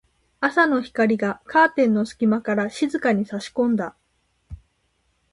[0.39, 3.95] 朝の光がカーテンの隙間から静かに差し込んだ。